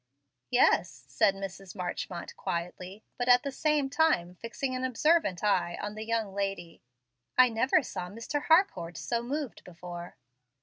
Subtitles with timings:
[0.49, 1.75] "Yes," said Mrs.
[1.75, 6.81] Marchmont, quietly, but at the same time fixing an observant eye on the young lady;
[7.37, 8.45] "I never gaw Mr.
[8.45, 10.15] Harcourt so moved before."